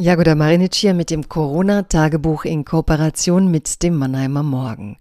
[0.00, 4.96] Jagoda Marinic hier mit dem Corona-Tagebuch in Kooperation mit dem Mannheimer Morgen.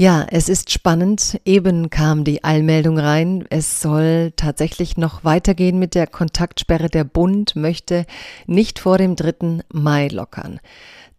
[0.00, 1.38] Ja, es ist spannend.
[1.44, 3.44] Eben kam die Eilmeldung rein.
[3.50, 6.88] Es soll tatsächlich noch weitergehen mit der Kontaktsperre.
[6.88, 8.06] Der Bund möchte
[8.46, 9.58] nicht vor dem 3.
[9.70, 10.58] Mai lockern.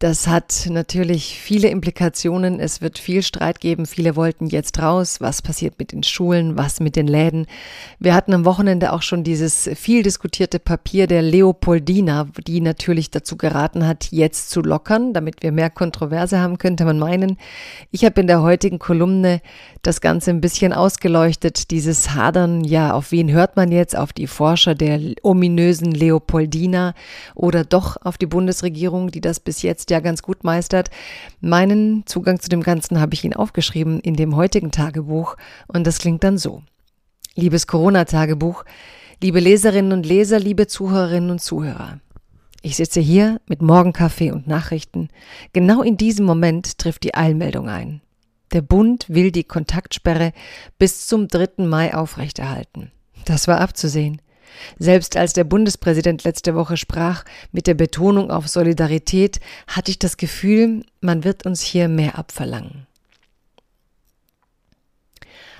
[0.01, 2.59] Das hat natürlich viele Implikationen.
[2.59, 3.85] Es wird viel Streit geben.
[3.85, 5.21] Viele wollten jetzt raus.
[5.21, 6.57] Was passiert mit den Schulen?
[6.57, 7.45] Was mit den Läden?
[7.99, 13.37] Wir hatten am Wochenende auch schon dieses viel diskutierte Papier der Leopoldina, die natürlich dazu
[13.37, 17.37] geraten hat, jetzt zu lockern, damit wir mehr Kontroverse haben, könnte man meinen.
[17.91, 19.41] Ich habe in der heutigen Kolumne
[19.81, 21.71] das Ganze ein bisschen ausgeleuchtet.
[21.71, 23.97] Dieses Hadern, ja, auf wen hört man jetzt?
[23.97, 26.93] Auf die Forscher der ominösen Leopoldina
[27.35, 30.89] oder doch auf die Bundesregierung, die das bis jetzt ja ganz gut meistert.
[31.39, 35.99] Meinen Zugang zu dem Ganzen habe ich Ihnen aufgeschrieben in dem heutigen Tagebuch und das
[35.99, 36.63] klingt dann so.
[37.35, 38.65] Liebes Corona-Tagebuch,
[39.21, 41.99] liebe Leserinnen und Leser, liebe Zuhörerinnen und Zuhörer.
[42.63, 45.09] Ich sitze hier mit Morgenkaffee und Nachrichten.
[45.51, 48.01] Genau in diesem Moment trifft die Eilmeldung ein.
[48.53, 50.33] Der Bund will die Kontaktsperre
[50.77, 51.63] bis zum 3.
[51.65, 52.91] Mai aufrechterhalten.
[53.25, 54.21] Das war abzusehen.
[54.77, 60.17] Selbst als der Bundespräsident letzte Woche sprach, mit der Betonung auf Solidarität, hatte ich das
[60.17, 62.87] Gefühl, man wird uns hier mehr abverlangen.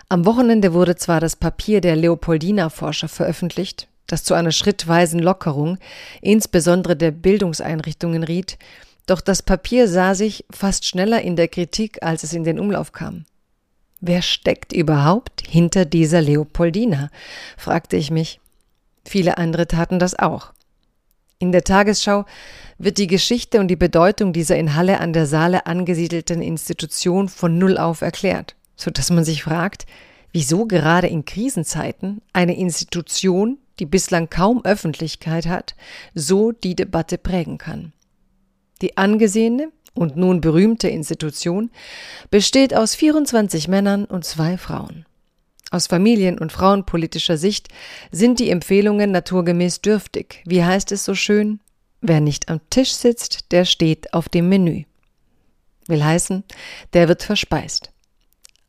[0.09, 5.78] Am Wochenende wurde zwar das Papier der Leopoldina-Forscher veröffentlicht, das zu einer schrittweisen Lockerung,
[6.22, 8.58] insbesondere der Bildungseinrichtungen riet,
[9.06, 12.92] doch das Papier sah sich fast schneller in der Kritik, als es in den Umlauf
[12.92, 13.26] kam.
[14.00, 17.10] Wer steckt überhaupt hinter dieser Leopoldina?
[17.58, 18.40] fragte ich mich.
[19.06, 20.53] Viele andere taten das auch.
[21.38, 22.25] In der Tagesschau
[22.78, 27.58] wird die Geschichte und die Bedeutung dieser in Halle an der Saale angesiedelten Institution von
[27.58, 29.86] Null auf erklärt, so dass man sich fragt,
[30.31, 35.75] wieso gerade in Krisenzeiten eine Institution, die bislang kaum Öffentlichkeit hat,
[36.14, 37.94] so die Debatte prägen kann.
[38.81, 41.72] Die angesehene und nun berühmte Institution
[42.30, 45.06] besteht aus 24 Männern und zwei Frauen.
[45.69, 47.69] Aus familien- und frauenpolitischer Sicht
[48.12, 50.44] sind die Empfehlungen naturgemäß dürftig.
[50.46, 51.62] Wie heißt es so schön?
[52.02, 54.84] Wer nicht am Tisch sitzt, der steht auf dem Menü.
[55.88, 56.44] Will heißen,
[56.94, 57.92] der wird verspeist.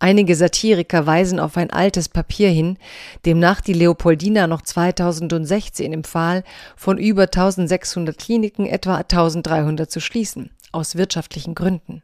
[0.02, 2.76] Einige Satiriker weisen auf ein altes Papier hin,
[3.24, 6.42] demnach die Leopoldina noch 2016 empfahl,
[6.74, 12.02] von über 1600 Kliniken etwa 1300 zu schließen, aus wirtschaftlichen Gründen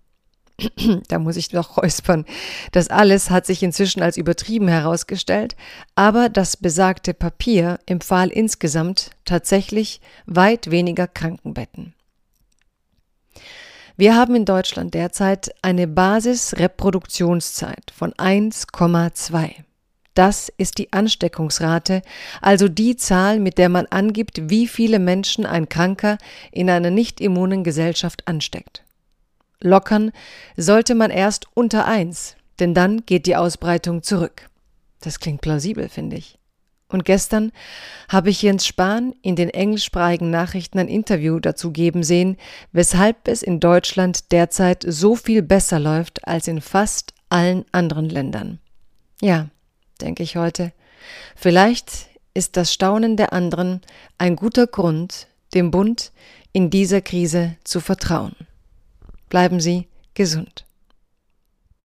[1.08, 2.24] da muss ich noch räuspern.
[2.70, 5.56] Das alles hat sich inzwischen als übertrieben herausgestellt,
[5.96, 11.94] aber das besagte Papier empfahl insgesamt tatsächlich weit weniger Krankenbetten.
[14.00, 19.50] Wir haben in Deutschland derzeit eine Basisreproduktionszeit von 1,2.
[20.14, 22.02] Das ist die Ansteckungsrate,
[22.40, 26.18] also die Zahl, mit der man angibt, wie viele Menschen ein Kranker
[26.52, 28.84] in einer nicht immunen Gesellschaft ansteckt.
[29.60, 30.12] Lockern
[30.56, 34.48] sollte man erst unter eins, denn dann geht die Ausbreitung zurück.
[35.00, 36.37] Das klingt plausibel, finde ich.
[36.88, 37.52] Und gestern
[38.08, 42.38] habe ich Jens Spahn in den englischsprachigen Nachrichten ein Interview dazu geben sehen,
[42.72, 48.58] weshalb es in Deutschland derzeit so viel besser läuft als in fast allen anderen Ländern.
[49.20, 49.48] Ja,
[50.00, 50.72] denke ich heute.
[51.36, 53.82] Vielleicht ist das Staunen der anderen
[54.16, 56.12] ein guter Grund, dem Bund
[56.52, 58.34] in dieser Krise zu vertrauen.
[59.28, 60.67] Bleiben Sie gesund.